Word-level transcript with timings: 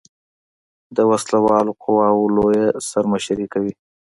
د 0.95 0.97
وسله 1.11 1.39
والو 1.45 1.71
قواؤ 1.83 2.21
لویه 2.35 2.67
سر 2.89 3.03
مشري 3.13 3.45
کوي. 3.53 3.73